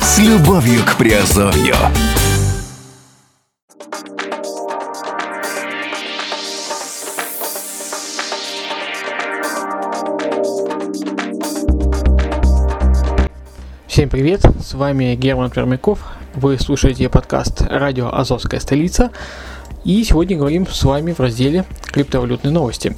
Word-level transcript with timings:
С 0.00 0.18
любовью 0.18 0.82
к 0.86 0.96
Приазовью. 0.96 1.74
Всем 13.86 14.08
привет, 14.08 14.40
с 14.64 14.72
вами 14.72 15.14
Герман 15.16 15.50
Пермяков, 15.50 15.98
вы 16.36 16.58
слушаете 16.58 17.08
подкаст 17.08 17.62
«Радио 17.62 18.14
Азовская 18.14 18.60
столица» 18.60 19.10
и 19.84 20.04
сегодня 20.04 20.36
говорим 20.36 20.66
с 20.66 20.84
вами 20.84 21.14
в 21.14 21.20
разделе 21.20 21.64
«Криптовалютные 21.86 22.52
новости». 22.52 22.94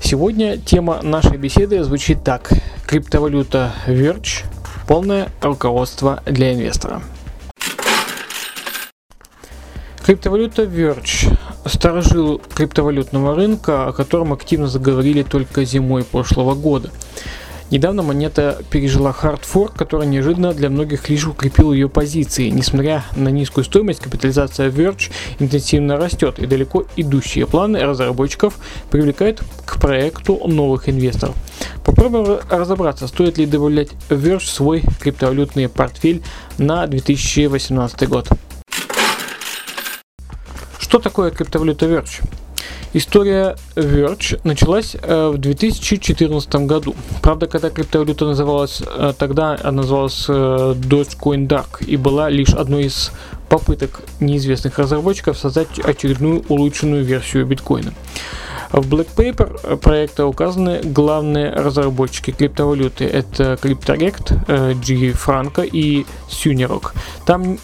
Сегодня 0.00 0.56
тема 0.56 1.00
нашей 1.02 1.36
беседы 1.36 1.84
звучит 1.84 2.24
так. 2.24 2.50
Криптовалюта 2.84 3.72
Verge– 3.86 4.44
полное 4.88 5.28
руководство 5.40 6.20
для 6.26 6.52
инвестора. 6.52 7.00
Криптовалюта 10.04 10.64
Verge– 10.64 11.38
сторожил 11.66 12.40
криптовалютного 12.54 13.36
рынка, 13.36 13.86
о 13.86 13.92
котором 13.92 14.32
активно 14.32 14.66
заговорили 14.66 15.22
только 15.22 15.64
зимой 15.64 16.02
прошлого 16.02 16.56
года– 16.56 16.90
Недавно 17.70 18.02
монета 18.02 18.62
пережила 18.70 19.12
хардфорк, 19.12 19.74
который 19.74 20.06
неожиданно 20.06 20.52
для 20.52 20.68
многих 20.68 21.08
лишь 21.08 21.26
укрепил 21.26 21.72
ее 21.72 21.88
позиции. 21.88 22.50
Несмотря 22.50 23.04
на 23.16 23.28
низкую 23.28 23.64
стоимость, 23.64 24.00
капитализация 24.00 24.70
Verge 24.70 25.10
интенсивно 25.38 25.96
растет, 25.96 26.38
и 26.38 26.46
далеко 26.46 26.84
идущие 26.96 27.46
планы 27.46 27.80
разработчиков 27.80 28.58
привлекают 28.90 29.42
к 29.64 29.80
проекту 29.80 30.40
новых 30.46 30.88
инвесторов. 30.88 31.34
Попробуем 31.84 32.40
разобраться, 32.50 33.08
стоит 33.08 33.38
ли 33.38 33.46
добавлять 33.46 33.90
Verge 34.08 34.46
свой 34.46 34.82
криптовалютный 35.00 35.68
портфель 35.68 36.22
на 36.58 36.86
2018 36.86 38.08
год. 38.08 38.28
Что 40.78 40.98
такое 40.98 41.30
криптовалюта 41.30 41.86
Verge? 41.86 42.22
История 42.94 43.56
Verge 43.74 44.38
началась 44.44 44.96
э, 45.00 45.30
в 45.30 45.38
2014 45.38 46.54
году. 46.66 46.94
Правда, 47.22 47.46
когда 47.46 47.70
криптовалюта 47.70 48.26
называлась 48.26 48.82
э, 48.84 49.14
тогда, 49.18 49.56
она 49.62 49.82
называлась 49.82 50.26
э, 50.28 50.32
Dogecoin 50.76 51.48
Dark 51.48 51.82
и 51.86 51.96
была 51.96 52.28
лишь 52.28 52.50
одной 52.50 52.84
из 52.84 53.12
попыток 53.48 54.02
неизвестных 54.20 54.78
разработчиков 54.78 55.38
создать 55.38 55.78
очередную 55.78 56.44
улучшенную 56.48 57.02
версию 57.02 57.46
биткоина. 57.46 57.94
В 58.72 58.86
Black 58.86 59.08
Paper 59.16 59.76
проекта 59.78 60.26
указаны 60.26 60.80
главные 60.82 61.50
разработчики 61.50 62.30
криптовалюты. 62.30 63.04
Это 63.04 63.58
CryptoRect, 63.62 64.74
G 64.80 65.10
Franco 65.12 65.66
и 65.66 66.06
Sunerok. 66.30 66.92
Там 67.26 67.58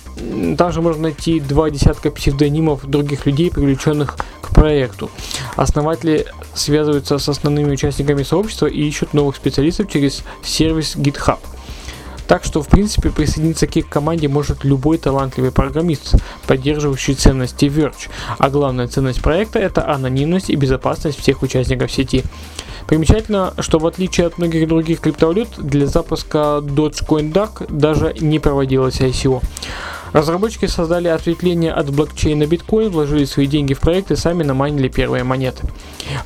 также 0.59 0.83
можно 0.83 1.05
найти 1.05 1.41
два 1.41 1.71
десятка 1.71 2.11
псевдонимов 2.11 2.85
других 2.85 3.25
людей, 3.25 3.51
привлеченных 3.51 4.19
проекту. 4.51 5.11
Основатели 5.57 6.27
связываются 6.55 7.19
с 7.19 7.29
основными 7.29 7.73
участниками 7.73 8.23
сообщества 8.23 8.67
и 8.67 8.83
ищут 8.83 9.15
новых 9.15 9.37
специалистов 9.37 9.91
через 9.91 10.23
сервис 10.43 10.97
GitHub. 10.97 11.39
Так 12.29 12.45
что, 12.45 12.63
в 12.63 12.69
принципе, 12.69 13.09
присоединиться 13.09 13.67
к 13.67 13.75
их 13.77 13.89
команде 13.89 14.29
может 14.29 14.63
любой 14.63 14.99
талантливый 14.99 15.51
программист, 15.51 16.17
поддерживающий 16.47 17.15
ценности 17.15 17.65
Verge. 17.65 18.11
А 18.37 18.51
главная 18.51 18.87
ценность 18.87 19.23
проекта– 19.23 19.59
это 19.61 19.89
анонимность 19.89 20.51
и 20.51 20.57
безопасность 20.57 21.19
всех 21.19 21.41
участников 21.41 21.91
сети. 21.91 22.23
Примечательно, 22.87 23.55
что 23.61 23.79
в 23.79 23.87
отличие 23.87 24.27
от 24.27 24.37
многих 24.37 24.69
других 24.69 25.01
криптовалют, 25.01 25.49
для 25.57 25.87
запуска 25.87 26.61
Dogecoin 26.63 27.33
Dark 27.33 27.67
даже 27.71 28.15
не 28.21 28.39
проводилось 28.39 29.01
ICO. 29.01 29.43
Разработчики 30.13 30.67
создали 30.67 31.09
ответвление 31.09 31.73
от 31.73 31.91
блокчейна 31.91 32.47
биткоин, 32.47 32.91
вложили 32.91 33.25
свои 33.25 33.47
деньги 33.47 33.75
в 33.75 33.81
проект 33.81 34.11
и 34.11 34.17
сами 34.17 34.43
намайнили 34.43 34.89
первые 34.89 35.25
монеты. 35.25 35.65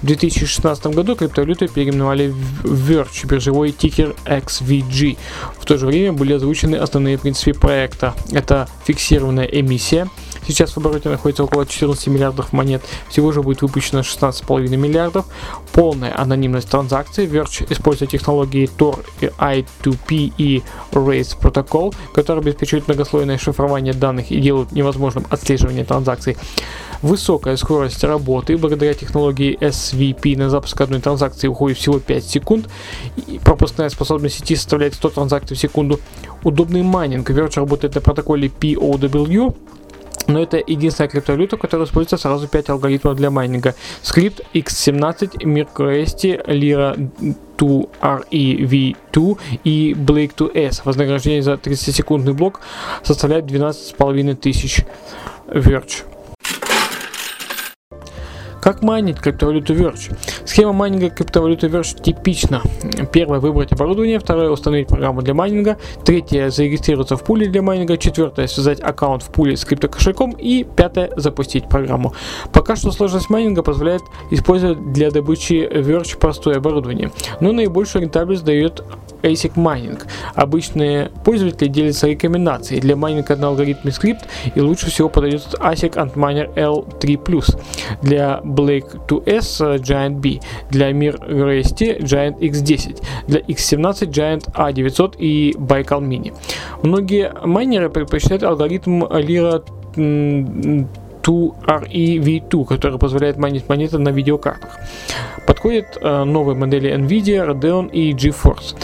В 0.01 0.07
2016 0.07 0.87
году 0.89 1.17
криптовалюту 1.17 1.69
переименовали 1.69 2.29
в 2.29 2.91
Verge, 2.91 3.27
биржевой 3.27 3.73
тикер 3.73 4.15
XVG. 4.25 5.17
В 5.59 5.65
то 5.65 5.79
же 5.79 5.87
время 5.87 6.13
были 6.13 6.35
озвучены 6.35 6.77
основные 6.77 7.19
принципы 7.19 7.59
проекта. 7.59 8.15
Это 8.31 8.69
фиксированная 8.85 9.47
эмиссия, 9.47 10.09
Сейчас 10.47 10.73
в 10.73 10.79
обороте 10.79 11.09
находится 11.09 11.45
около 11.45 11.67
14 11.67 12.07
миллиардов 12.09 12.53
монет. 12.53 12.83
Всего 13.09 13.33
же 13.33 13.43
будет 13.43 13.63
выпущено 13.63 14.01
16,5 14.01 14.77
миллиардов. 14.77 15.27
Полная 15.73 16.19
анонимность 16.19 16.69
транзакций. 16.69 17.27
Verge 17.27 17.71
использует 17.73 18.11
технологии 18.11 18.69
Tor, 18.77 19.05
I2P 19.21 20.33
и 20.39 20.63
Race 20.93 21.37
протокол, 21.39 21.95
которые 22.15 22.43
обеспечивают 22.43 22.89
многослойное 22.89 23.39
шифрование 23.39 23.95
данных 23.95 24.31
и 24.31 24.41
делают 24.41 24.73
невозможным 24.73 25.27
отслеживание 25.31 25.85
транзакций. 25.85 26.37
Высокая 27.03 27.57
скорость 27.57 28.05
работы 28.05 28.57
благодаря 28.57 28.95
технологии 28.95 29.59
SVP 29.59 30.39
на 30.39 30.49
запуск 30.49 30.81
одной 30.81 31.01
транзакции 31.01 31.49
уходит 31.49 31.79
всего 31.79 31.99
5 31.99 32.25
секунд. 32.25 32.69
Пропускная 33.45 33.89
способность 33.89 34.39
сети 34.39 34.55
составляет 34.55 34.95
100 34.95 35.11
транзакций 35.11 35.57
в 35.57 35.61
секунду. 35.61 35.99
Удобный 36.45 36.83
майнинг. 36.83 37.29
Verge 37.29 37.57
работает 37.57 37.97
на 37.97 38.01
протоколе 38.01 38.49
POW 38.49 39.57
но 40.27 40.43
это 40.43 40.63
единственная 40.65 41.09
криптовалюта, 41.09 41.57
которая 41.57 41.87
используется 41.87 42.17
сразу 42.17 42.49
5 42.49 42.71
алгоритмов 42.71 43.17
для 43.17 43.31
майнинга. 43.31 43.75
Скрипт 44.03 44.41
X17, 44.55 45.43
MirCrest, 45.45 46.47
Lira 46.47 46.97
2 47.59 47.85
REV2 48.01 49.39
и 49.65 49.95
Blake 49.95 50.35
2S. 50.35 50.83
Вознаграждение 50.85 51.43
за 51.43 51.53
30-секундный 51.53 52.33
блок 52.33 52.61
составляет 53.03 53.47
12,5 53.47 54.35
тысяч 54.37 54.85
Verge. 55.47 56.12
Как 58.63 58.81
майнить 58.81 59.19
криптовалюту 59.19 59.75
Verge? 59.75 60.17
Схема 60.45 60.73
майнинга 60.73 61.11
криптовалюты 61.11 61.67
Verge 61.67 62.01
типична. 62.01 62.63
Первое– 63.13 63.41
выбрать 63.41 63.73
оборудование, 63.73 64.21
второе– 64.21 64.51
установить 64.53 64.87
программу 64.87 65.21
для 65.21 65.35
майнинга, 65.35 65.79
третье– 66.05 66.49
зарегистрироваться 66.51 67.17
в 67.17 67.25
пуле 67.25 67.49
для 67.49 67.61
майнинга, 67.61 67.97
четвертое– 67.97 68.47
связать 68.49 68.79
аккаунт 68.81 69.25
в 69.25 69.31
пуле 69.31 69.57
с 69.57 69.65
криптокошельком 69.65 70.31
и 70.39 70.63
пятое– 70.63 71.11
запустить 71.17 71.69
программу. 71.69 72.15
Пока 72.53 72.77
что 72.77 72.93
сложность 72.93 73.31
майнинга 73.31 73.65
позволяет 73.65 74.03
использовать 74.31 74.93
для 74.93 75.11
добычи 75.11 75.69
Verge 75.69 76.17
простое 76.17 76.59
оборудование, 76.59 77.11
но 77.41 77.51
наибольшую 77.51 78.03
рентабельность 78.03 78.45
дает 78.45 78.85
ASIC 79.23 79.53
майнинг. 79.57 80.07
Обычные 80.35 81.11
пользователи 81.25 81.69
делятся 81.69 82.09
рекомендацией. 82.09 82.81
Для 82.81 82.97
майнинга 82.97 83.37
на 83.37 83.49
алгоритме 83.49 83.93
Scrypt 83.93 84.27
и 84.55 84.61
лучше 84.61 84.91
всего 84.91 85.09
подойдет 85.09 85.55
ASIC 85.59 85.95
Antminer 85.95 86.53
L3+. 86.55 87.59
Для 88.03 88.41
Blake 88.45 89.07
2S 89.07 89.81
Giant 89.81 90.21
B. 90.21 90.41
Для 90.71 90.91
Mir 90.91 91.19
RST 91.29 92.01
Giant 92.01 92.39
X10. 92.39 93.03
Для 93.27 93.41
X17 93.41 94.11
Giant 94.11 94.53
A900 94.55 95.17
и 95.19 95.55
Baikal 95.57 96.01
Mini. 96.01 96.35
Многие 96.83 97.33
майнеры 97.45 97.91
предпочитают 97.91 98.43
алгоритм 98.43 99.05
Lyra 99.05 99.63
2REV2, 101.23 102.65
который 102.65 102.99
позволяет 102.99 103.39
майнить 103.39 103.69
монеты 103.69 103.99
на 103.99 104.09
видеокартах. 104.09 104.79
Подходят 105.47 105.99
э, 106.01 106.25
новые 106.25 106.57
модели 106.57 106.93
NVIDIA, 106.95 107.47
Radeon 107.49 107.91
и 107.91 108.13
GeForce 108.13 108.77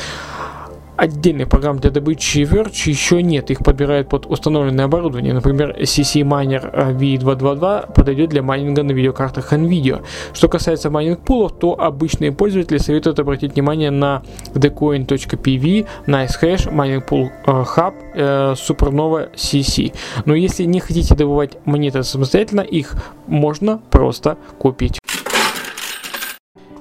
отдельных 0.98 1.48
программ 1.48 1.78
для 1.78 1.91
добычи 1.91 2.38
Verge 2.38 2.91
еще 2.91 3.22
нет. 3.22 3.50
Их 3.50 3.60
подбирают 3.60 4.09
под 4.09 4.26
установленное 4.26 4.84
оборудование. 4.84 5.33
Например, 5.33 5.74
CC 5.80 6.22
Miner 6.22 6.97
V222 6.98 7.95
подойдет 7.95 8.30
для 8.30 8.42
майнинга 8.42 8.83
на 8.83 8.92
видеокартах 8.92 9.53
NVIDIA. 9.53 10.03
Что 10.34 10.48
касается 10.48 10.91
майнинг 10.91 11.21
пулов, 11.21 11.53
то 11.53 11.80
обычные 11.80 12.33
пользователи 12.33 12.78
советуют 12.78 13.21
обратить 13.21 13.54
внимание 13.54 13.91
на 13.91 14.22
decoin.pv, 14.54 15.86
NiceHash, 16.06 16.72
Mining 16.72 17.09
Pool 17.09 17.28
э, 17.47 17.65
Hub, 17.77 17.94
э, 18.15 18.54
Supernova 18.54 19.30
CC. 19.34 19.94
Но 20.24 20.34
если 20.34 20.65
не 20.65 20.80
хотите 20.80 21.15
добывать 21.15 21.59
монеты 21.65 22.03
самостоятельно, 22.03 22.62
их 22.62 22.97
можно 23.28 23.80
просто 23.91 24.36
купить. 24.59 24.98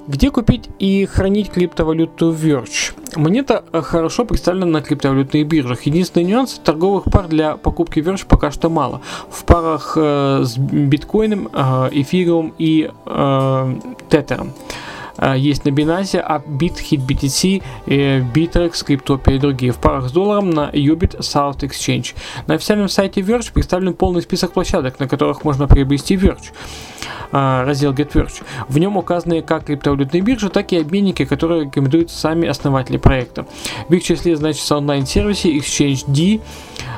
Где 0.08 0.30
купить 0.30 0.70
и 0.78 1.04
хранить 1.04 1.50
криптовалюту 1.50 2.32
Verge? 2.32 2.94
Монета 3.14 3.62
э, 3.72 3.82
хорошо 3.82 4.24
представлена 4.24 4.64
на 4.64 4.80
криптовалютных 4.80 5.46
биржах. 5.46 5.82
Единственный 5.82 6.24
нюанс– 6.24 6.58
торговых 6.64 7.04
пар 7.04 7.28
для 7.28 7.58
покупки 7.58 7.98
Verge 7.98 8.24
пока 8.26 8.50
что 8.50 8.70
мало. 8.70 9.02
В 9.28 9.44
парах 9.44 9.92
э, 9.96 10.44
с 10.44 10.56
биткоином, 10.56 11.50
э, 11.52 11.90
эфириум 11.92 12.54
и 12.56 12.90
э, 13.04 13.74
тетером. 14.08 14.54
Есть 15.36 15.64
на 15.64 15.70
Binance, 15.70 16.18
а 16.18 16.38
BitHit, 16.38 17.06
BTC, 17.06 17.62
э, 17.86 18.20
Bittrex, 18.20 18.84
Cryptopia 18.86 19.36
и 19.36 19.38
другие. 19.38 19.72
В 19.72 19.78
парах 19.78 20.08
с 20.08 20.12
долларом 20.12 20.50
на 20.50 20.70
Ubit 20.70 21.18
South 21.20 21.60
Exchange. 21.60 22.14
На 22.46 22.54
официальном 22.54 22.88
сайте 22.88 23.20
Verge 23.20 23.52
представлен 23.52 23.94
полный 23.94 24.22
список 24.22 24.52
площадок, 24.52 25.00
на 25.00 25.08
которых 25.08 25.44
можно 25.44 25.66
приобрести 25.66 26.16
Verge 26.16 26.52
э, 27.32 27.62
раздел 27.64 27.92
GetVerge. 27.92 28.42
В 28.68 28.78
нем 28.78 28.96
указаны 28.96 29.42
как 29.42 29.64
криптовалютные 29.64 30.20
биржи, 30.20 30.48
так 30.48 30.72
и 30.72 30.78
обменники, 30.78 31.24
которые 31.24 31.64
рекомендуют 31.64 32.10
сами 32.10 32.48
основатели 32.48 32.96
проекта. 32.96 33.46
В 33.88 33.92
их 33.94 34.02
числе 34.02 34.36
значится 34.36 34.76
онлайн-сервисы 34.76 35.48
Exchange 35.56 36.04
D, 36.06 36.40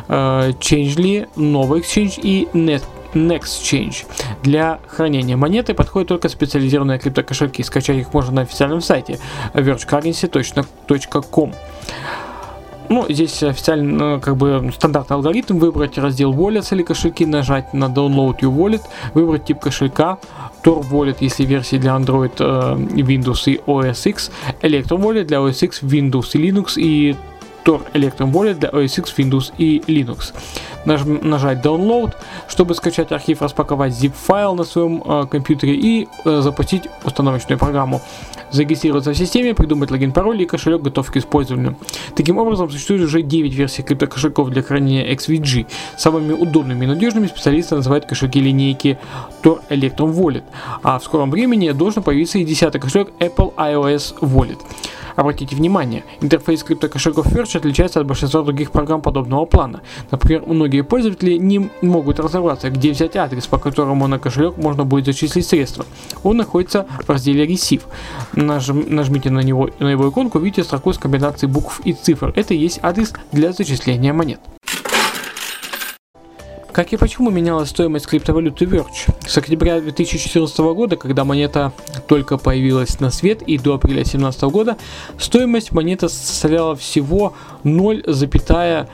Changely, 0.08 1.28
новый 1.36 1.80
Exchange 1.80 2.20
и 2.20 2.48
Net 2.52 2.82
NextChange. 3.14 4.06
Для 4.42 4.80
хранения 4.86 5.36
монеты 5.36 5.74
подходят 5.74 6.08
только 6.08 6.28
специализированные 6.28 6.98
криптокошельки. 6.98 7.62
Скачать 7.62 7.98
их 7.98 8.12
можно 8.12 8.32
на 8.32 8.42
официальном 8.42 8.80
сайте 8.80 9.18
vergecurrency.com. 9.54 11.54
Ну, 12.90 13.06
здесь 13.08 13.40
официально, 13.44 14.18
как 14.18 14.36
бы, 14.36 14.72
стандартный 14.74 15.16
алгоритм. 15.16 15.58
Выбрать 15.58 15.96
раздел 15.96 16.34
Wallets 16.34 16.74
или 16.74 16.82
кошельки, 16.82 17.24
нажать 17.24 17.72
на 17.72 17.84
Download 17.84 18.36
Your 18.40 18.52
Wallet, 18.52 18.82
выбрать 19.14 19.44
тип 19.44 19.60
кошелька, 19.60 20.18
Tor 20.64 20.84
Wallet, 20.90 21.18
если 21.20 21.44
версии 21.44 21.76
для 21.76 21.92
Android, 21.92 22.36
Windows 22.36 23.44
и 23.46 23.60
OS 23.64 24.08
X, 24.08 24.32
Electro 24.60 24.98
Wallet 24.98 25.22
для 25.22 25.38
OS 25.38 25.66
X, 25.66 25.82
Windows 25.82 26.30
и 26.32 26.50
Linux 26.50 26.80
и 26.80 27.14
Tor 27.64 27.82
Wallet 27.92 28.54
для 28.54 28.68
OS 28.70 29.00
X, 29.00 29.14
Windows 29.16 29.52
и 29.58 29.78
Linux. 29.86 30.32
Наж, 30.84 31.02
нажать 31.04 31.64
Download, 31.64 32.14
чтобы 32.48 32.74
скачать 32.74 33.12
архив, 33.12 33.42
распаковать 33.42 33.92
zip-файл 33.92 34.54
на 34.54 34.64
своем 34.64 35.02
э, 35.04 35.26
компьютере 35.26 35.74
и 35.74 36.08
э, 36.24 36.40
запустить 36.40 36.84
установочную 37.04 37.58
программу. 37.58 38.00
Зарегистрироваться 38.50 39.12
в 39.12 39.16
системе, 39.16 39.54
придумать 39.54 39.90
логин, 39.90 40.12
пароль 40.12 40.42
и 40.42 40.46
кошелек 40.46 40.82
готов 40.82 41.10
к 41.10 41.16
использованию. 41.16 41.76
Таким 42.16 42.38
образом, 42.38 42.70
существует 42.70 43.02
уже 43.02 43.22
9 43.22 43.54
версий 43.54 43.82
криптокошельков 43.82 44.50
для 44.50 44.62
хранения 44.62 45.14
XVG. 45.14 45.66
Самыми 45.96 46.32
удобными 46.32 46.84
и 46.84 46.88
надежными 46.88 47.26
специалисты 47.26 47.76
называют 47.76 48.06
кошельки 48.06 48.40
линейки 48.40 48.98
Tor 49.42 49.60
Electron 49.68 50.12
Wallet, 50.14 50.44
а 50.82 50.98
в 50.98 51.04
скором 51.04 51.30
времени 51.30 51.70
должен 51.70 52.02
появиться 52.02 52.38
и 52.38 52.44
10 52.44 52.80
кошелек 52.80 53.10
Apple 53.20 53.54
iOS 53.54 54.18
Wallet. 54.20 54.58
Обратите 55.20 55.54
внимание, 55.54 56.02
интерфейс 56.22 56.62
криптокошельков 56.64 57.26
Verge 57.26 57.58
отличается 57.58 58.00
от 58.00 58.06
большинства 58.06 58.40
других 58.40 58.70
программ 58.70 59.02
подобного 59.02 59.44
плана. 59.44 59.82
Например, 60.10 60.44
многие 60.46 60.82
пользователи 60.82 61.36
не 61.36 61.68
могут 61.82 62.18
разобраться, 62.18 62.70
где 62.70 62.92
взять 62.92 63.16
адрес, 63.16 63.46
по 63.46 63.58
которому 63.58 64.06
на 64.06 64.18
кошелек 64.18 64.56
можно 64.56 64.86
будет 64.86 65.04
зачислить 65.04 65.46
средства. 65.46 65.84
Он 66.22 66.38
находится 66.38 66.86
в 67.06 67.10
разделе 67.10 67.44
Receive. 67.44 67.82
Нажм, 68.32 68.84
нажмите 68.88 69.28
на 69.28 69.40
него 69.40 69.68
на 69.78 69.88
его 69.88 70.08
иконку, 70.08 70.38
видите 70.38 70.64
строку 70.64 70.94
с 70.94 70.96
комбинацией 70.96 71.52
букв 71.52 71.82
и 71.84 71.92
цифр. 71.92 72.32
Это 72.34 72.54
и 72.54 72.56
есть 72.56 72.80
адрес 72.82 73.12
для 73.30 73.52
зачисления 73.52 74.14
монет. 74.14 74.40
Как 76.72 76.92
и 76.92 76.96
почему 76.96 77.30
менялась 77.30 77.70
стоимость 77.70 78.06
криптовалюты 78.06 78.64
Verge? 78.64 79.12
С 79.26 79.36
октября 79.36 79.80
2014 79.80 80.58
года, 80.58 80.96
когда 80.96 81.24
монета 81.24 81.72
только 82.06 82.38
появилась 82.38 83.00
на 83.00 83.10
свет, 83.10 83.42
и 83.42 83.58
до 83.58 83.74
апреля 83.74 84.04
2017 84.04 84.42
года, 84.44 84.76
стоимость 85.18 85.72
монеты 85.72 86.08
составляла 86.08 86.76
всего 86.76 87.34
0,3 87.64 88.86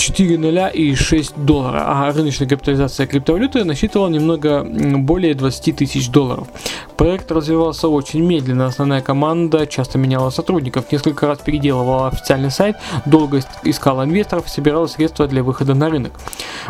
4 0.00 0.38
нуля 0.38 0.68
и 0.68 0.94
6 0.94 1.44
доллара, 1.44 1.82
а 1.86 2.10
рыночная 2.12 2.48
капитализация 2.48 3.06
криптовалюты 3.06 3.64
насчитывала 3.64 4.08
немного 4.08 4.64
более 4.64 5.34
20 5.34 5.76
тысяч 5.76 6.08
долларов. 6.08 6.48
Проект 6.96 7.30
развивался 7.30 7.88
очень 7.88 8.24
медленно, 8.24 8.66
основная 8.66 9.02
команда 9.02 9.66
часто 9.66 9.98
меняла 9.98 10.30
сотрудников, 10.30 10.90
несколько 10.90 11.26
раз 11.26 11.40
переделывала 11.40 12.08
официальный 12.08 12.50
сайт, 12.50 12.76
долго 13.04 13.42
искала 13.62 14.04
инвесторов 14.04 14.46
и 14.46 14.48
собирала 14.48 14.86
средства 14.86 15.26
для 15.26 15.42
выхода 15.42 15.74
на 15.74 15.90
рынок. 15.90 16.12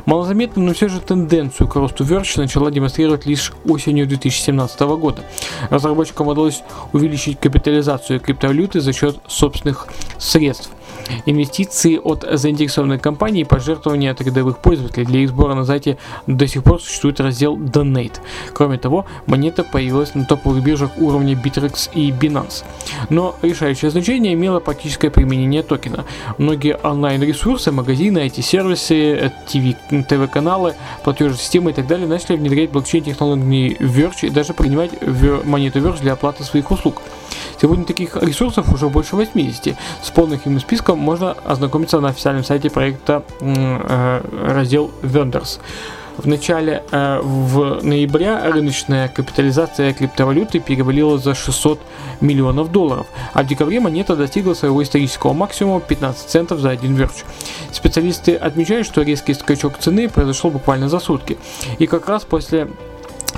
Малозаметно, 0.06 0.65
но 0.65 0.75
все 0.75 0.88
же 0.88 1.00
тенденцию 1.00 1.69
к 1.69 1.76
росту 1.76 2.05
Verge 2.05 2.41
начала 2.41 2.71
демонстрировать 2.73 3.26
лишь 3.26 3.53
осенью 3.65 4.09
2017 4.09 4.81
года. 4.81 5.23
Разработчикам 5.71 6.26
удалось 6.26 6.62
увеличить 6.93 7.38
капитализацию 7.38 8.19
криптовалюты 8.19 8.81
за 8.81 8.93
счет 8.93 9.19
собственных 9.29 9.87
средств 10.19 10.71
инвестиции 11.27 11.99
от 12.03 12.25
заинтересованной 12.31 12.99
компании 12.99 13.43
и 13.43 13.45
пожертвования 13.45 14.11
от 14.11 14.21
рядовых 14.21 14.59
пользователей. 14.59 15.07
Для 15.07 15.21
их 15.21 15.31
сбора 15.31 15.55
на 15.55 15.65
сайте 15.65 15.99
до 16.27 16.47
сих 16.47 16.62
пор 16.62 16.81
существует 16.81 17.21
раздел 17.21 17.57
Donate. 17.57 18.21
Кроме 18.53 18.79
того, 18.79 19.07
монета 19.27 19.65
появилась 19.65 20.15
на 20.15 20.25
топовых 20.25 20.62
биржах 20.62 20.91
уровня 20.99 21.35
Bittrex 21.35 21.91
и 21.95 22.11
Binance. 22.11 22.65
Но 23.09 23.37
решающее 23.43 23.91
значение 23.91 24.35
имело 24.35 24.61
практическое 24.61 25.11
применение 25.11 25.62
токена. 25.62 26.05
Многие 26.39 26.77
онлайн-ресурсы, 26.77 27.73
магазины, 27.73 28.19
IT-сервисы, 28.27 29.33
ТВ-каналы, 29.47 30.75
платежные 31.03 31.39
системы 31.39 31.71
и 31.71 31.75
так 31.75 31.87
далее 31.87 32.07
начали 32.07 32.37
внедрять 32.37 32.71
блокчейн-технологии 32.71 33.77
Verge 33.79 34.27
и 34.27 34.31
даже 34.31 34.55
принимать 34.55 34.91
монету 35.45 35.81
Verge 35.81 36.01
для 36.01 36.12
оплаты 36.12 36.45
своих 36.45 36.71
услуг. 36.71 37.03
Сегодня 37.61 37.85
таких 37.85 38.17
ресурсов 38.17 38.73
уже 38.73 38.89
больше 38.89 39.17
80. 39.17 39.77
С 40.03 40.11
полным 40.11 40.41
им 40.45 40.61
списком 40.61 41.00
можно 41.00 41.32
ознакомиться 41.44 42.00
на 42.00 42.08
официальном 42.08 42.44
сайте 42.44 42.70
проекта 42.70 43.25
э, 43.41 44.20
раздел 44.47 44.91
Vendors. 45.02 45.58
В 46.17 46.26
начале 46.26 46.85
э, 46.91 47.20
в 47.23 47.82
ноября 47.82 48.50
рыночная 48.52 49.08
капитализация 49.08 49.94
криптовалюты 49.94 50.61
перевалила 50.61 51.19
за 51.19 51.35
600 51.35 51.81
миллионов 52.20 52.70
долларов, 52.70 53.06
а 53.32 53.43
в 53.43 53.47
декабре 53.47 53.81
монета 53.81 54.17
достигла 54.17 54.52
своего 54.52 54.82
исторического 54.82 55.32
максимума 55.32 55.81
15 55.81 56.29
центов 56.29 56.61
за 56.61 56.70
один 56.70 56.94
Verge. 56.95 57.25
Специалисты 57.73 58.35
отмечают, 58.35 58.87
что 58.87 59.00
резкий 59.00 59.32
скачок 59.32 59.79
цены 59.79 60.11
произошел 60.11 60.50
буквально 60.50 60.91
за 60.91 60.99
сутки. 60.99 61.38
И 61.79 61.87
как 61.87 62.06
раз 62.08 62.25
после 62.25 62.69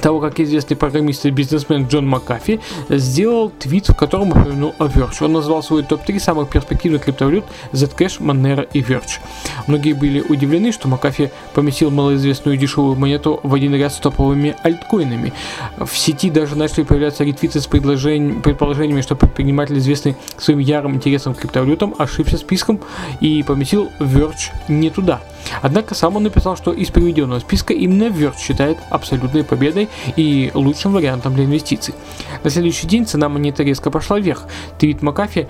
того, 0.02 0.20
как 0.20 0.40
известный 0.40 0.76
программист 0.76 1.24
и 1.24 1.30
бизнесмен 1.30 1.86
Джон 1.86 2.06
Макафи 2.06 2.60
сделал 2.90 3.50
твит, 3.50 3.88
в 3.88 3.94
котором 3.94 4.32
упомянул 4.32 4.74
о 4.78 4.84
Verge. 4.84 5.24
Он 5.24 5.32
назвал 5.32 5.62
свой 5.62 5.84
топ-3 5.84 6.18
самых 6.18 6.50
перспективных 6.50 7.04
криптовалют 7.04 7.44
Zcash, 7.72 8.20
Monero 8.20 8.68
и 8.72 8.80
Verge. 8.82 9.20
Многие 9.66 9.94
были 9.94 10.20
удивлены, 10.20 10.72
что 10.72 10.88
Макафи 10.88 11.30
поместил 11.54 11.90
малоизвестную 11.90 12.58
дешевую 12.58 12.96
монету 12.96 13.40
в 13.42 13.54
один 13.54 13.74
ряд 13.74 13.94
с 13.94 13.98
топовыми 13.98 14.56
альткоинами. 14.62 15.32
В 15.78 15.96
сети 15.96 16.28
даже 16.30 16.56
начали 16.56 16.82
появляться 16.82 17.24
ретвиты 17.24 17.60
с 17.60 17.66
предположениями, 17.66 19.00
что 19.00 19.14
предприниматель, 19.14 19.78
известный 19.78 20.16
своим 20.36 20.58
ярым 20.58 20.96
интересом 20.96 21.34
к 21.34 21.38
криптовалютам, 21.38 21.94
ошибся 21.96 22.36
списком 22.36 22.80
и 23.20 23.44
поместил 23.44 23.90
Verge 24.00 24.50
не 24.66 24.90
туда. 24.90 25.20
Однако 25.60 25.94
сам 25.94 26.16
он 26.16 26.22
написал, 26.24 26.56
что 26.56 26.72
из 26.72 26.88
приведенного 26.90 27.40
списка 27.40 27.74
именно 27.74 28.04
Verge 28.04 28.38
считает 28.38 28.78
абсолютной 28.90 29.44
победой 29.44 29.88
и 30.16 30.50
лучшим 30.54 30.92
вариантом 30.92 31.34
для 31.34 31.44
инвестиций. 31.44 31.94
На 32.42 32.50
следующий 32.50 32.86
день 32.86 33.06
цена 33.06 33.28
монеты 33.28 33.64
резко 33.64 33.90
пошла 33.90 34.18
вверх. 34.18 34.44
Твит 34.78 35.02
Макафи 35.02 35.48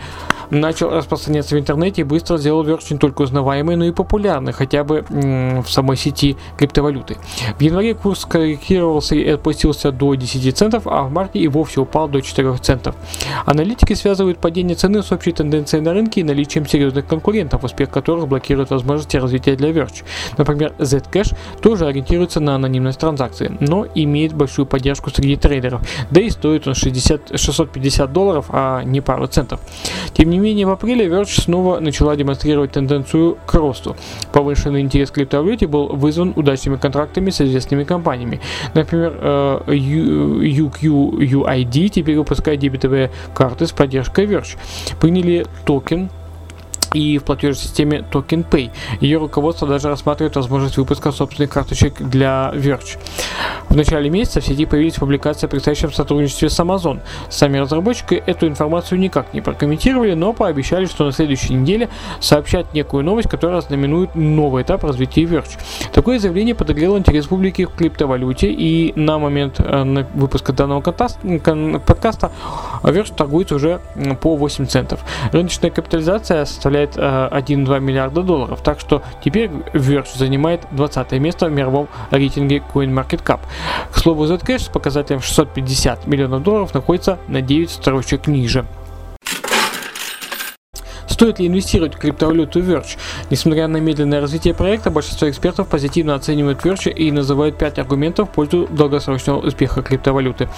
начал 0.50 0.91
распространяться 0.91 1.57
в 1.57 1.59
интернете 1.59 2.03
и 2.03 2.05
быстро 2.05 2.37
сделал 2.37 2.65
Verge 2.65 2.87
не 2.91 2.99
только 2.99 3.23
узнаваемый, 3.23 3.76
но 3.76 3.85
и 3.87 3.93
популярный, 3.93 4.53
хотя 4.53 4.85
бы 4.85 5.05
в 5.09 5.67
самой 5.67 5.97
сети 5.97 6.37
криптовалюты. 6.57 7.17
В 7.59 7.61
январе 7.61 7.95
курс 7.95 8.25
корректировался 8.25 9.15
и 9.15 9.29
опустился 9.29 9.93
до 9.93 10.15
10 10.15 10.57
центов, 10.57 10.87
а 10.87 11.03
в 11.05 11.12
марте 11.12 11.38
и 11.38 11.49
вовсе 11.49 11.81
упал 11.81 12.09
до 12.09 12.21
4 12.21 12.57
центов. 12.59 12.95
Аналитики 13.47 13.95
связывают 13.95 14.38
падение 14.38 14.76
цены 14.76 15.03
с 15.03 15.12
общей 15.12 15.33
тенденцией 15.33 15.83
на 15.83 15.93
рынке 15.93 16.21
и 16.21 16.25
наличием 16.25 16.67
серьезных 16.67 17.07
конкурентов, 17.07 17.65
успех 17.65 17.91
которых 17.91 18.29
блокирует 18.29 18.71
возможности 18.71 19.17
развития 19.17 19.57
для 19.57 19.71
Verge. 19.71 19.92
Например, 20.39 20.73
Zcash 20.79 21.37
тоже 21.61 21.87
ориентируется 21.87 22.41
на 22.41 22.55
анонимность 22.55 22.99
транзакции, 22.99 23.57
но 23.61 23.87
имеет 23.95 24.33
большую 24.33 24.67
поддержку 24.67 25.11
среди 25.11 25.37
трейдеров, 25.37 25.83
да 26.11 26.21
и 26.21 26.31
стоит 26.31 26.67
он 26.67 26.75
60, 26.75 27.39
650 27.39 28.13
долларов, 28.13 28.47
а 28.49 28.83
не 28.83 29.01
пару 29.01 29.27
центов. 29.27 29.61
Тем 30.13 30.31
не 30.31 30.39
менее, 30.39 30.67
в 30.67 30.71
апреле 30.71 31.07
Verge 31.07 31.41
снова 31.43 31.81
начала 31.81 32.17
демонстрировать 32.17 32.73
тенденцию 32.73 33.39
к 33.47 33.55
росту. 33.55 33.97
Повышенный 34.33 34.81
интерес 34.81 35.11
к 35.11 35.15
криптовалюте 35.15 35.67
был 35.67 35.89
вызван 35.89 36.33
удачными 36.37 36.77
контрактами 36.77 37.31
с 37.31 37.41
известными 37.41 37.85
компаниями. 37.85 38.41
Например, 38.75 39.13
UQUID 40.53 41.89
теперь 41.89 42.17
выпускает 42.17 42.61
дебетовые 42.61 43.11
карты 43.35 43.67
с 43.67 43.73
поддержкой 43.73 44.27
Verge. 44.27 44.57
Приняли 45.01 45.47
токен 45.65 46.11
и 46.95 47.19
в 47.19 47.25
платежной 47.25 47.57
системе 47.57 48.05
Token 48.11 48.49
Pay. 48.49 48.71
Ее 49.01 49.19
руководство 49.19 49.67
даже 49.69 49.89
рассматривает 49.89 50.37
возможность 50.37 50.77
выпуска 50.77 51.13
собственных 51.13 51.51
карточек 51.51 52.01
для 52.01 52.53
Verge. 52.55 52.99
В 53.69 53.77
начале 53.77 54.11
месяца 54.11 54.41
в 54.41 54.45
сети 54.45 54.67
появились 54.67 54.95
публикации 54.95 55.47
о 55.47 55.49
предстоящем 55.49 55.93
сотрудничестве 55.93 56.51
с 56.51 56.61
Amazon. 56.61 57.01
Сами 57.31 57.59
разработчики 57.59 58.23
эту 58.27 58.47
информацию 58.47 58.99
никак 58.99 59.33
не 59.33 59.41
прокомментировали, 59.41 60.15
но 60.15 60.33
пообещали, 60.33 60.85
что 60.87 61.05
на 61.05 61.13
следующей 61.13 61.55
неделе 61.55 61.89
сообщат 62.21 62.75
некую 62.75 63.05
новость, 63.05 63.29
которая 63.31 63.61
знаменует 63.61 64.15
новый 64.15 64.63
этап 64.63 64.85
развития 64.85 65.23
Verge. 65.23 65.59
Такое 65.93 66.19
заявление 66.19 66.55
подогрело 66.55 66.99
интерес 66.99 67.27
публики 67.27 67.65
к 67.65 67.73
криптовалюте, 67.73 68.51
и 68.53 68.93
на 68.95 69.19
момент 69.19 69.57
э, 69.59 70.05
выпуска 70.15 70.53
данного 70.53 70.81
подкаста 70.81 72.31
Verge 72.83 73.15
торгуется 73.15 73.55
уже 73.55 73.81
по 74.21 74.37
8 74.37 74.67
центов. 74.67 75.01
Рыночная 75.33 75.71
капитализация 75.71 76.45
составляет 76.45 76.82
1,2 76.91 77.77
э, 77.77 77.81
миллиарда 77.81 78.23
долларов, 78.23 78.61
так 78.62 78.81
что 78.81 79.03
теперь 79.25 79.51
Verge 79.73 80.17
занимает 80.17 80.67
20 80.71 81.12
место 81.12 81.47
в 81.47 81.53
мировом 81.53 81.89
рейтинге 82.11 82.62
CoinMarketCap. 82.73 83.41
К 83.91 83.99
слову, 83.99 84.27
Zcash 84.27 84.61
с 84.61 84.69
показателем 84.69 85.21
650 85.21 86.07
миллионов 86.07 86.43
долларов 86.43 86.75
находится 86.75 87.19
на 87.29 87.41
9 87.41 87.71
строчек 87.71 88.27
ниже. 88.27 88.65
Стоит 91.23 91.38
ли 91.38 91.47
инвестировать 91.47 91.95
в 91.95 91.99
криптовалюту 91.99 92.59
Verge? 92.59 92.99
Несмотря 93.31 93.69
на 93.69 93.76
медленное 93.76 94.21
развитие 94.21 94.55
проекта, 94.55 94.91
большинство 94.91 95.31
экспертов 95.31 95.69
позитивно 95.69 96.17
оценивают 96.17 96.59
Verge 96.64 96.93
и 96.93 97.12
называют 97.12 97.57
5 97.59 97.79
аргументов 97.79 98.29
в 98.29 98.33
пользу 98.33 98.67
долгосрочного 98.69 99.38
успеха 99.38 99.83
криптовалюты. 99.83 100.49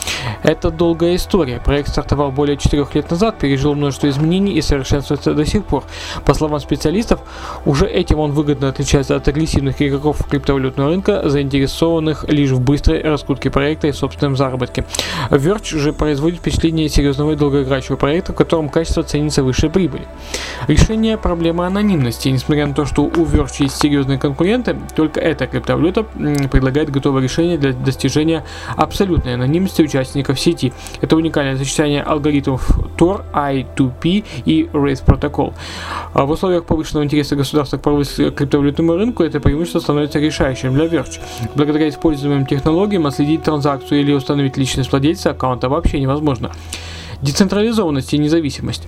Это 0.43 0.71
долгая 0.71 1.17
история. 1.17 1.61
Проект 1.63 1.91
стартовал 1.91 2.33
более 2.33 2.57
4 2.57 2.87
лет 2.95 3.11
назад, 3.11 3.39
пережил 3.39 3.75
множество 3.75 4.09
изменений 4.09 4.55
и 4.55 4.63
совершенствуется 4.63 5.35
до 5.35 5.45
сих 5.45 5.67
пор. 5.67 5.85
По 6.25 6.33
словам 6.33 6.61
специалистов, 6.61 7.21
уже 7.67 7.87
этим 7.87 8.19
он 8.19 8.33
выгодно 8.33 8.71
отличается 8.71 9.17
от 9.17 9.29
агрессивных 9.29 9.83
игроков 9.83 10.27
криптовалютного 10.31 10.89
рынка, 10.89 11.29
заинтересованных 11.29 12.25
лишь 12.31 12.53
в 12.53 12.61
быстрой 12.63 13.03
раскрутке 13.03 13.51
проекта 13.51 13.89
и 13.89 13.93
собственном 13.93 14.35
заработке. 14.35 14.87
Verge 15.29 15.77
же 15.77 15.93
производит 15.93 16.39
впечатление 16.39 16.89
серьезного 16.89 17.33
и 17.33 17.37
долгоиграющего 17.37 17.97
проекта, 17.97 18.33
в 18.33 18.37
котором 18.37 18.71
качество 18.71 19.03
ценится 19.03 19.43
выше 19.43 19.69
прибыли. 19.69 20.07
Решение 20.69 21.19
проблемы 21.19 21.67
анонимности. 21.67 22.29
Несмотря 22.29 22.67
на 22.67 22.75
то, 22.75 22.87
что 22.87 23.03
у 23.03 23.11
Verge 23.11 23.65
есть 23.65 23.77
серьезные 23.81 24.19
конкуренты, 24.19 24.77
только 24.97 25.21
эта 25.21 25.47
криптовалюта 25.47 26.05
предлагает 26.05 26.91
готовое 26.91 27.23
решение 27.23 27.59
для 27.59 27.73
достижения 27.73 28.45
абсолютной 28.77 29.35
анонимности 29.35 29.83
участников 29.83 30.41
сети. 30.41 30.73
Это 31.01 31.17
уникальное 31.17 31.57
сочетание 31.57 32.03
алгоритмов 32.03 32.69
Tor, 32.97 33.25
I2P 33.33 34.25
и 34.45 34.63
Race 34.73 35.05
Protocol. 35.05 35.55
А 36.13 36.25
в 36.25 36.31
условиях 36.31 36.65
повышенного 36.65 37.05
интереса 37.05 37.37
государства 37.37 37.79
к 37.79 37.83
криптовалютному 37.83 38.95
рынку 38.97 39.23
это 39.23 39.41
преимущество 39.41 39.81
становится 39.81 40.19
решающим 40.19 40.75
для 40.75 40.87
Verge. 40.87 41.21
Благодаря 41.55 41.89
используемым 41.89 42.47
технологиям 42.47 43.07
отследить 43.07 43.43
транзакцию 43.43 44.01
или 44.01 44.13
установить 44.13 44.57
личность 44.57 44.91
владельца 44.91 45.31
аккаунта 45.31 45.69
вообще 45.69 46.01
невозможно. 46.01 46.51
Децентрализованность 47.25 48.13
и 48.13 48.19
независимость. 48.19 48.83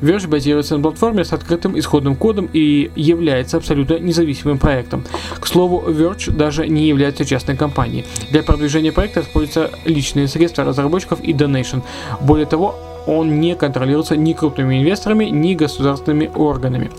Verge 0.00 0.26
базируется 0.26 0.76
на 0.76 0.82
платформе 0.82 1.24
с 1.24 1.32
открытым 1.32 1.78
исходным 1.78 2.16
кодом 2.16 2.48
и 2.52 2.90
является 2.96 3.58
абсолютно 3.58 4.00
независимым 4.00 4.58
проектом. 4.58 5.04
К 5.38 5.46
слову, 5.46 5.84
Verge 5.88 6.32
даже 6.32 6.66
не 6.66 6.88
является 6.88 7.24
частной 7.24 7.56
компанией. 7.56 8.04
Для 8.30 8.42
продвижения 8.42 8.90
проекта 8.90 9.20
используются 9.20 9.70
личные 9.84 10.26
средства 10.26 10.64
разработчиков 10.64 11.20
и 11.22 11.32
donation. 11.32 11.82
Более 12.20 12.46
того, 12.46 12.74
он 13.06 13.38
не 13.38 13.54
контролируется 13.54 14.16
ни 14.16 14.32
крупными 14.32 14.80
инвесторами, 14.80 15.26
ни 15.26 15.54
государственными 15.54 16.28
органами. 16.34 16.90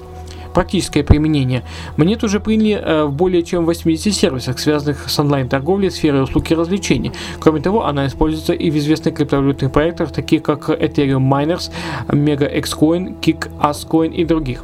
Практическое 0.57 1.03
применение. 1.03 1.61
Монету 1.97 2.25
уже 2.25 2.39
приняли 2.39 2.81
э, 2.83 3.03
в 3.03 3.11
более 3.11 3.43
чем 3.43 3.63
80 3.63 4.11
сервисах, 4.11 4.57
связанных 4.57 5.07
с 5.07 5.19
онлайн-торговлей, 5.19 5.91
сферой 5.91 6.23
услуг 6.23 6.49
и 6.49 6.55
развлечений. 6.55 7.11
Кроме 7.39 7.61
того, 7.61 7.85
она 7.85 8.07
используется 8.07 8.53
и 8.53 8.71
в 8.71 8.77
известных 8.79 9.13
криптовалютных 9.13 9.71
проектах, 9.71 10.11
таких 10.11 10.41
как 10.41 10.71
Ethereum 10.71 11.29
Miners, 11.29 11.69
Mega 12.07 12.51
Xcoin, 12.51 13.19
Kick 13.21 13.51
Ascoin 13.61 14.11
и 14.11 14.25
других 14.25 14.63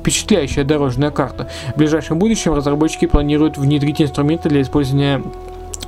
впечатляющая 0.00 0.64
дорожная 0.64 1.10
карта. 1.10 1.50
В 1.74 1.78
ближайшем 1.78 2.18
будущем 2.18 2.54
разработчики 2.54 3.06
планируют 3.06 3.58
внедрить 3.58 4.00
инструменты 4.00 4.48
для 4.48 4.62
использования 4.62 5.22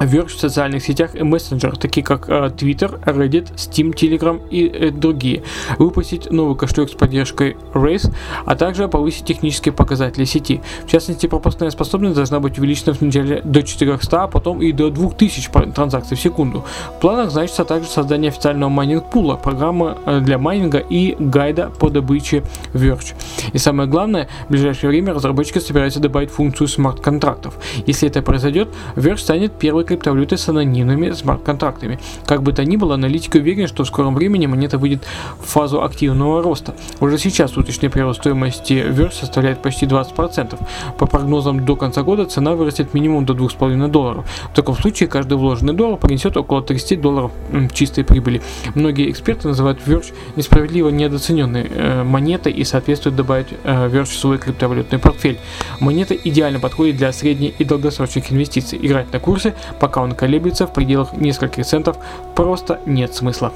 Verge 0.00 0.28
в 0.28 0.40
социальных 0.40 0.82
сетях 0.82 1.14
и 1.14 1.22
мессенджерах, 1.22 1.78
такие 1.78 2.04
как 2.04 2.28
э, 2.28 2.50
Twitter, 2.56 3.00
Reddit, 3.04 3.54
Steam, 3.56 3.94
Telegram 3.94 4.40
и 4.50 4.66
э, 4.66 4.90
другие, 4.90 5.42
выпустить 5.78 6.30
новый 6.30 6.56
кошелек 6.56 6.90
с 6.90 6.94
поддержкой 6.94 7.56
Race, 7.72 8.12
а 8.44 8.56
также 8.56 8.88
повысить 8.88 9.24
технические 9.24 9.72
показатели 9.72 10.24
сети. 10.24 10.60
В 10.86 10.90
частности, 10.90 11.26
пропускная 11.26 11.70
способность 11.70 12.14
должна 12.14 12.40
быть 12.40 12.58
увеличена 12.58 12.94
в 12.94 13.00
неделе 13.00 13.40
до 13.44 13.62
400, 13.62 14.22
а 14.22 14.26
потом 14.28 14.62
и 14.62 14.72
до 14.72 14.90
2000 14.90 15.72
транзакций 15.74 16.16
в 16.16 16.20
секунду. 16.20 16.64
В 16.96 17.00
планах 17.00 17.30
значится 17.30 17.64
также 17.64 17.88
создание 17.88 18.28
официального 18.28 18.70
майнинг-пула, 18.70 19.36
программы 19.36 19.96
э, 20.04 20.20
для 20.20 20.38
майнинга 20.38 20.78
и 20.78 21.16
гайда 21.18 21.70
по 21.78 21.90
добыче 21.90 22.42
Verge. 22.74 23.14
И 23.52 23.58
самое 23.58 23.88
главное, 23.88 24.28
в 24.46 24.50
ближайшее 24.50 24.90
время 24.90 25.14
разработчики 25.14 25.58
собираются 25.58 26.00
добавить 26.00 26.30
функцию 26.30 26.68
смарт-контрактов. 26.68 27.54
Если 27.86 28.08
это 28.08 28.22
произойдет, 28.22 28.68
Verge 28.96 29.18
станет 29.18 29.52
первой 29.52 29.85
криптовалюты 29.86 30.36
с 30.36 30.48
анонимными 30.48 31.10
смарт-контрактами. 31.12 31.98
Как 32.26 32.42
бы 32.42 32.52
то 32.52 32.64
ни 32.64 32.76
было, 32.76 32.94
аналитики 32.94 33.38
уверены, 33.38 33.66
что 33.66 33.84
в 33.84 33.86
скором 33.86 34.14
времени 34.14 34.46
монета 34.46 34.78
выйдет 34.78 35.04
в 35.40 35.46
фазу 35.46 35.82
активного 35.82 36.42
роста. 36.42 36.74
Уже 37.00 37.18
сейчас 37.18 37.52
суточный 37.52 37.90
прирост 37.90 38.20
стоимости 38.20 38.72
Verge 38.72 39.12
составляет 39.12 39.62
почти 39.62 39.86
20%. 39.86 40.58
По 40.98 41.06
прогнозам 41.06 41.64
до 41.64 41.76
конца 41.76 42.02
года 42.02 42.26
цена 42.26 42.54
вырастет 42.54 42.94
минимум 42.94 43.24
до 43.24 43.34
2,5 43.34 43.88
долларов. 43.88 44.26
В 44.52 44.54
таком 44.54 44.76
случае 44.76 45.08
каждый 45.08 45.38
вложенный 45.38 45.74
доллар 45.74 45.98
принесет 45.98 46.36
около 46.36 46.62
30 46.62 47.00
долларов 47.00 47.32
чистой 47.72 48.04
прибыли. 48.04 48.42
Многие 48.74 49.10
эксперты 49.10 49.48
называют 49.48 49.78
Verge 49.86 50.12
несправедливо 50.36 50.88
недооцененной 50.88 51.66
э, 51.68 52.02
монетой 52.02 52.52
и 52.52 52.64
соответствует 52.64 53.16
добавить 53.16 53.48
э, 53.64 53.88
Verge 53.88 54.04
в 54.04 54.16
свой 54.16 54.38
криптовалютный 54.38 54.98
портфель. 54.98 55.38
Монета 55.80 56.14
идеально 56.14 56.60
подходит 56.60 56.96
для 56.96 57.12
средней 57.12 57.54
и 57.58 57.64
долгосрочных 57.64 58.32
инвестиций. 58.32 58.78
Играть 58.82 59.12
на 59.12 59.20
курсе 59.20 59.54
Пока 59.80 60.02
он 60.02 60.12
колеблется 60.12 60.66
в 60.66 60.72
пределах 60.72 61.12
нескольких 61.12 61.66
центов, 61.66 61.96
просто 62.34 62.80
нет 62.86 63.14
смысла. 63.14 63.52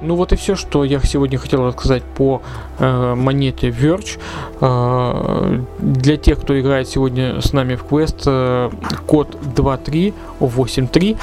Ну 0.00 0.14
вот 0.14 0.32
и 0.32 0.36
все, 0.36 0.54
что 0.54 0.84
я 0.84 1.00
сегодня 1.00 1.38
хотел 1.38 1.66
рассказать 1.66 2.04
по 2.04 2.40
э, 2.78 3.14
монете 3.14 3.70
Verge. 3.70 4.18
Э, 4.60 5.60
для 5.78 6.16
тех, 6.16 6.40
кто 6.40 6.58
играет 6.58 6.88
сегодня 6.88 7.40
с 7.40 7.52
нами 7.52 7.74
в 7.74 7.84
квест, 7.84 8.22
э, 8.26 8.70
код 9.06 9.36
2383. 9.56 11.16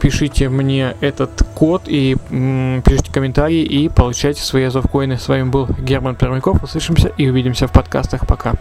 Пишите 0.00 0.48
мне 0.48 0.94
этот 1.00 1.30
код 1.54 1.82
и 1.86 2.16
м, 2.30 2.82
пишите 2.84 3.12
комментарии 3.12 3.62
и 3.62 3.88
получайте 3.88 4.42
свои 4.42 4.64
азовкоины. 4.64 5.18
С 5.18 5.26
вами 5.28 5.48
был 5.48 5.66
Герман 5.78 6.14
Пермяков. 6.14 6.62
Услышимся 6.62 7.08
и 7.16 7.28
увидимся 7.28 7.66
в 7.66 7.72
подкастах. 7.72 8.26
Пока. 8.26 8.54